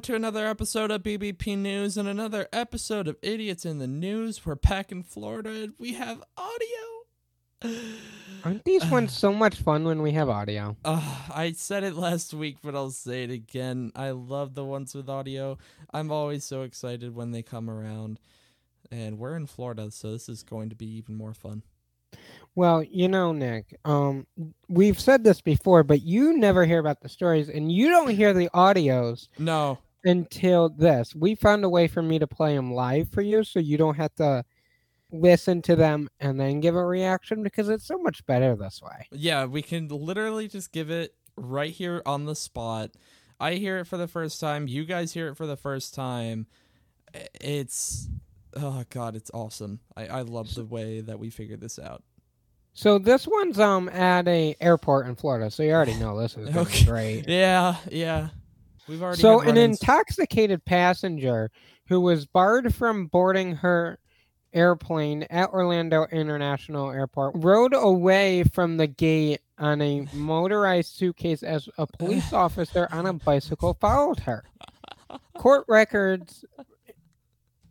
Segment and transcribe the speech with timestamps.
[0.00, 4.46] on to another episode of BBP News and another episode of Idiots in the News.
[4.46, 7.74] We're back in Florida and we have audio.
[8.42, 10.78] Aren't these ones so much fun when we have audio?
[10.86, 11.02] Uh,
[11.34, 13.92] I said it last week, but I'll say it again.
[13.94, 15.58] I love the ones with audio.
[15.92, 18.18] I'm always so excited when they come around.
[18.90, 21.62] And we're in Florida, so this is going to be even more fun.
[22.54, 24.26] Well, you know, Nick, um,
[24.66, 28.32] we've said this before, but you never hear about the stories and you don't hear
[28.32, 29.78] the audios No.
[30.04, 31.14] Until this.
[31.14, 33.96] We found a way for me to play them live for you so you don't
[33.96, 34.44] have to
[35.12, 39.06] listen to them and then give a reaction because it's so much better this way.
[39.10, 42.92] Yeah, we can literally just give it right here on the spot.
[43.38, 44.68] I hear it for the first time.
[44.68, 46.46] You guys hear it for the first time.
[47.40, 48.08] It's
[48.54, 49.80] oh god, it's awesome.
[49.96, 52.02] I, I love the way that we figured this out.
[52.72, 56.54] So this one's um at a airport in Florida, so you already know this is
[56.56, 56.84] Okay.
[56.84, 57.28] great.
[57.28, 58.28] Yeah, yeah.
[58.88, 61.50] We've already So an intoxicated passenger
[61.88, 63.98] who was barred from boarding her
[64.52, 71.68] airplane at Orlando International Airport rode away from the gate on a motorized suitcase as
[71.78, 74.44] a police officer on a bicycle followed her.
[75.36, 76.44] Court records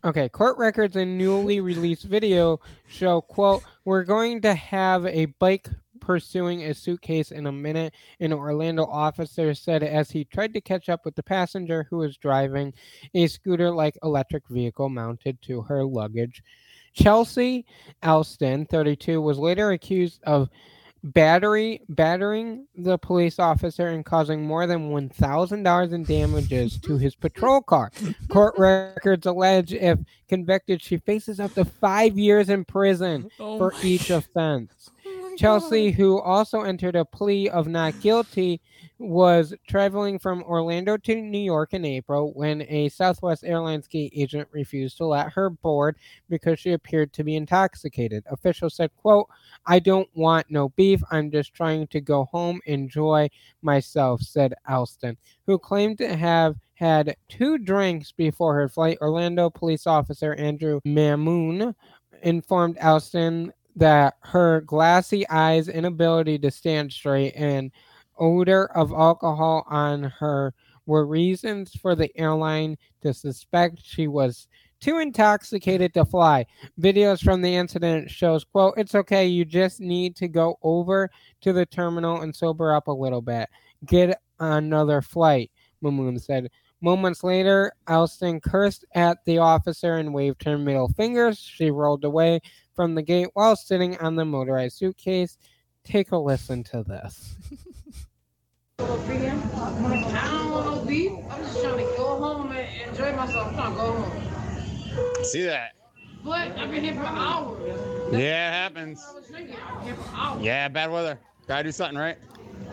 [0.03, 5.67] Okay, court records and newly released video show quote, "We're going to have a bike
[6.09, 10.89] pursuing a suitcase in a minute." An Orlando officer said as he tried to catch
[10.89, 12.73] up with the passenger who was driving
[13.13, 16.41] a scooter like electric vehicle mounted to her luggage.
[16.93, 17.63] Chelsea
[18.01, 20.49] Alston, 32, was later accused of
[21.01, 27.61] battery battering the police officer and causing more than $1,000 in damages to his patrol
[27.61, 27.91] car.
[28.27, 33.73] Court records allege if convicted she faces up to 5 years in prison Oh for
[33.81, 34.89] each offense.
[35.30, 35.97] Oh Chelsea, God.
[35.97, 38.61] who also entered a plea of not guilty,
[38.97, 44.47] was traveling from Orlando to New York in April when a Southwest Airlines gate agent
[44.52, 45.97] refused to let her board
[46.28, 48.23] because she appeared to be intoxicated.
[48.29, 49.28] Officials said, quote,
[49.66, 51.01] I don't want no beef.
[51.12, 53.29] I'm just trying to go home, enjoy
[53.61, 58.97] myself, said Alston, who claimed to have had two drinks before her flight.
[59.01, 61.73] Orlando police officer Andrew Mamoon
[62.23, 67.72] informed Alston that her glassy eyes, inability to stand straight, and
[68.17, 70.53] odor of alcohol on her
[70.85, 74.47] were reasons for the airline to suspect she was
[74.81, 76.45] too intoxicated to fly.
[76.79, 81.09] Videos from the incident shows, quote, it's okay, you just need to go over
[81.41, 83.50] to the terminal and sober up a little bit.
[83.85, 85.51] Get another flight,
[85.81, 86.50] Mamoon said.
[86.81, 91.38] Moments later, Alston cursed at the officer and waved her middle fingers.
[91.38, 92.40] She rolled away
[92.79, 95.38] from the gate while sitting on the motorized suitcase.
[95.84, 97.35] Take a listen to this.
[98.79, 101.12] I don't want no beef.
[101.29, 103.47] I'm just trying to go home and enjoy myself.
[103.50, 105.25] I'm trying to go home.
[105.25, 105.73] See that?
[106.23, 107.59] But I've been here for hours.
[108.13, 109.06] Yeah, it happens.
[109.09, 109.57] I was drinking.
[109.69, 110.41] I'm here for hours.
[110.41, 111.19] Yeah, bad weather.
[111.47, 112.17] Gotta do something, right?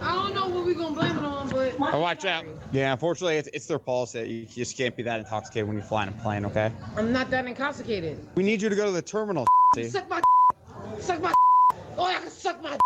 [0.00, 2.44] I don't know what we're gonna blame it on, but Oh, watch out.
[2.72, 4.28] Yeah, unfortunately, it's, it's their policy.
[4.28, 6.72] You just can't be that intoxicated when you're flying a plane, okay?
[6.96, 8.18] I'm not that intoxicated.
[8.34, 9.46] We need you to go to the terminal.
[9.74, 9.88] See?
[9.88, 10.20] Suck my
[11.00, 11.32] suck my
[11.96, 12.76] Oh, I can suck my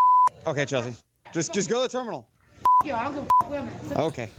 [0.47, 0.95] Okay, Chelsea.
[1.33, 2.29] Just just go to the terminal.
[2.85, 2.95] yo.
[2.95, 3.99] I don't give a where I'm at.
[3.99, 4.31] Okay.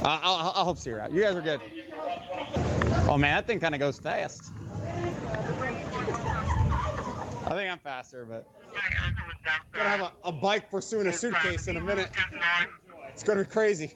[0.00, 1.12] I'll, I'll, I'll help see her out.
[1.12, 1.60] You guys are good.
[3.08, 4.52] Oh man, that thing kind of goes fast.
[7.46, 8.46] I think I'm faster, but
[9.02, 9.14] I'm
[9.72, 12.10] gonna have a, a bike pursuing a suitcase in a minute.
[13.18, 13.94] It's gonna be crazy.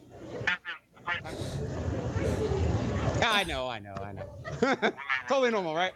[3.23, 4.93] I know, I know, I know.
[5.29, 5.93] totally normal, right?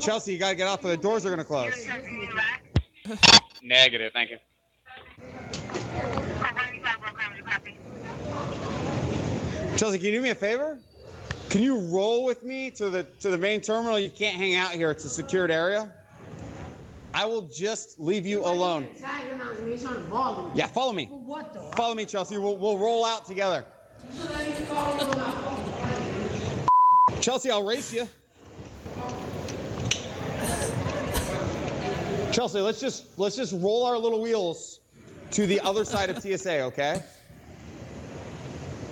[0.00, 1.86] Chelsea, you gotta get off, or the doors are gonna close.
[3.62, 4.38] Negative, thank you.
[9.76, 10.78] Chelsea, can you do me a favor?
[11.50, 13.98] Can you roll with me to the to the main terminal?
[13.98, 14.90] You can't hang out here.
[14.90, 15.92] It's a secured area.
[17.18, 18.86] I will just leave you alone.
[20.54, 21.10] Yeah, follow me.
[21.74, 22.38] Follow me, Chelsea.
[22.38, 23.64] We'll, we'll roll out together.
[27.20, 28.08] Chelsea, I'll race you.
[32.30, 34.78] Chelsea, let's just let's just roll our little wheels
[35.32, 37.02] to the other side of TSA, okay?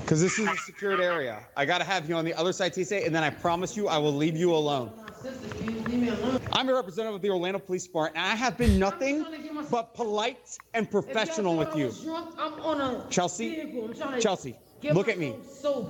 [0.02, 1.44] Because this is a secured area.
[1.56, 3.98] I gotta have you on the other side TSA, and then I promise you I
[3.98, 4.90] will leave you alone.
[6.16, 6.48] Sister, you leave me alone.
[6.52, 9.24] I'm a representative of the Orlando Police Department, and I have been nothing
[9.70, 11.92] but polite and professional with you.
[12.02, 13.84] Drunk, I'm on a Chelsea, vehicle.
[13.86, 14.56] I'm trying to Chelsea,
[14.92, 15.36] look at me.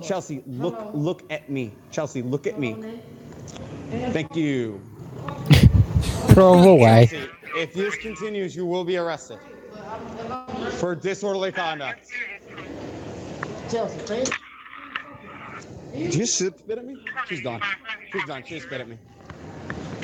[0.03, 1.73] Chelsea, look look at me.
[1.91, 3.01] Chelsea, look at me.
[3.89, 4.81] Thank you.
[6.29, 7.07] Drove away.
[7.09, 9.39] Chelsea, if this continues, you will be arrested.
[10.73, 12.09] for disorderly conduct.
[13.69, 14.31] Chelsea.
[15.93, 16.97] Did you spit at me?
[17.27, 17.61] She's done.
[18.11, 18.43] She's done.
[18.45, 18.97] She spit at me.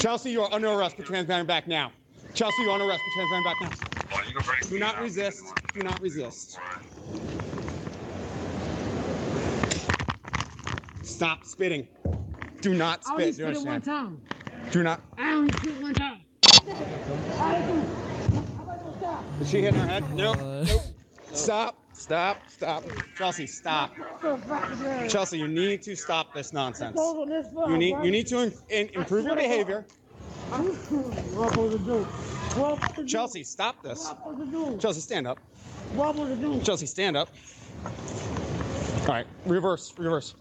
[0.03, 0.97] Chelsea, you are under arrest.
[0.97, 1.89] Put your hands behind your back now.
[2.33, 2.99] Chelsea, you're under arrest.
[3.05, 4.67] Put your hands behind your back now.
[4.67, 5.45] Do not resist.
[5.73, 6.59] Do not resist.
[11.03, 11.87] Stop spitting.
[12.59, 13.13] Do not spit.
[13.13, 13.37] I only spit.
[13.37, 14.21] Do you spit it one time.
[14.71, 14.99] Do not.
[15.17, 16.19] I only spit one time.
[19.39, 20.13] Is she hitting her head?
[20.13, 20.37] Nope.
[20.41, 20.65] Uh,
[21.31, 21.81] Stop.
[21.93, 22.49] Stop.
[22.49, 22.83] Stop.
[23.17, 23.91] Chelsea, stop.
[25.07, 26.97] Chelsea, you need to stop this nonsense.
[26.97, 29.85] You need you need to in, in- improve your behavior.
[30.49, 30.73] What am I
[31.47, 32.03] supposed to do?
[32.03, 33.07] What am I supposed to do?
[33.07, 33.99] Chelsea, stop this.
[33.99, 34.77] What am I supposed to do?
[34.79, 35.39] Chelsea, stand up.
[35.93, 36.61] What am I supposed to do?
[36.65, 37.29] Chelsea, stand up.
[39.01, 40.33] All right, reverse, reverse.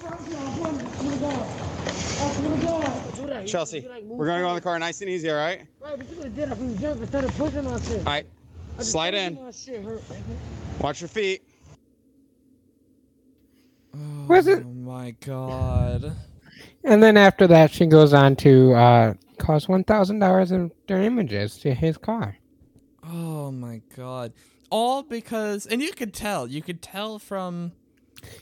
[0.00, 1.42] Chelsea I wanted to swear to God.
[1.42, 3.14] I swear to God.
[3.16, 3.42] Do that.
[3.42, 5.36] You- Chelsea, you like move we're gonna go in the car nice and easy, all
[5.36, 5.66] right?
[5.80, 6.58] Right, but you could have did it.
[6.58, 7.98] We jumped instead of pushing my shit.
[7.98, 8.26] All right,
[8.84, 9.36] slide in.
[9.36, 10.02] you My shit hurt.
[10.80, 11.42] Watch your feet.
[14.28, 16.12] Was oh it- my god.
[16.84, 21.58] And then after that, she goes on to uh, cost one thousand dollars in damages
[21.58, 22.36] to his car.
[23.04, 24.32] Oh my god.
[24.70, 27.72] All because and you could tell, you could tell from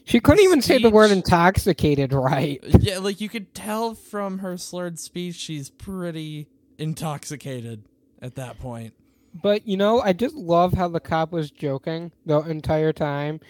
[0.05, 2.61] She couldn't even say the word intoxicated right.
[2.81, 6.49] yeah, like you could tell from her slurred speech she's pretty
[6.79, 7.85] intoxicated
[8.21, 8.93] at that point.
[9.43, 13.41] But you know, I just love how the cop was joking the entire time.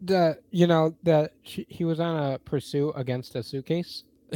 [0.00, 4.04] The you know that he was on a pursuit against a suitcase.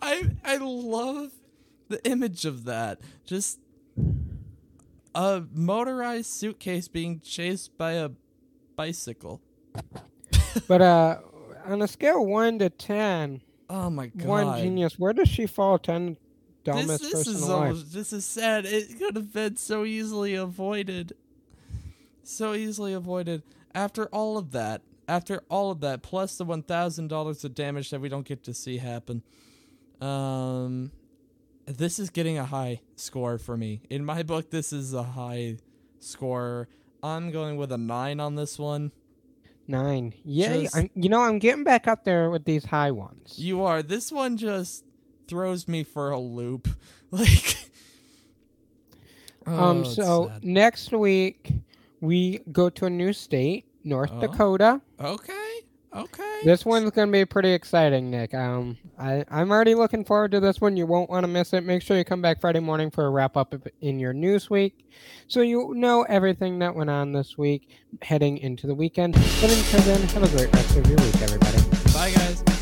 [0.00, 1.32] I I love
[1.88, 3.00] the image of that.
[3.26, 3.58] Just
[5.14, 8.10] a motorized suitcase being chased by a
[8.76, 9.40] bicycle.
[10.66, 11.18] But uh,
[11.66, 14.26] on a scale of one to ten, Oh my god.
[14.26, 15.78] one genius, where does she fall?
[15.78, 16.16] Ten
[16.68, 17.68] dumbest this, this person is alive.
[17.68, 18.66] almost, this is sad.
[18.66, 21.14] It could have been so easily avoided.
[22.22, 23.42] So easily avoided.
[23.74, 27.90] After all of that, after all of that, plus the one thousand dollars of damage
[27.90, 29.22] that we don't get to see happen,
[30.00, 30.90] um,
[31.66, 33.80] this is getting a high score for me.
[33.90, 35.56] In my book, this is a high
[36.00, 36.68] score.
[37.02, 38.92] I'm going with a nine on this one.
[39.66, 40.14] Nine.
[40.24, 40.64] Yay!
[40.64, 43.34] Just- I'm, you know, I'm getting back up there with these high ones.
[43.38, 43.82] You are.
[43.82, 44.84] This one just
[45.28, 46.68] throws me for a loop.
[47.10, 47.56] Like.
[49.46, 49.84] Oh, um.
[49.86, 50.44] So sad.
[50.44, 51.52] next week
[52.02, 54.20] we go to a new state, North Oh.
[54.20, 54.80] Dakota.
[55.00, 55.32] Okay.
[55.96, 56.40] Okay.
[56.44, 58.34] This one's gonna be pretty exciting, Nick.
[58.34, 60.76] Um, I I'm already looking forward to this one.
[60.76, 61.64] You won't want to miss it.
[61.64, 64.86] Make sure you come back Friday morning for a wrap up in your news week,
[65.28, 67.70] so you know everything that went on this week
[68.02, 69.14] heading into the weekend.
[69.14, 71.58] But until then, have a great rest of your week, everybody.
[71.94, 72.57] Bye, guys.